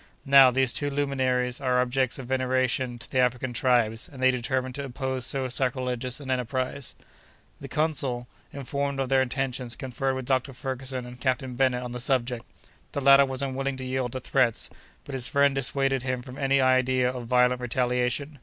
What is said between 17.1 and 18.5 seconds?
violent retaliation.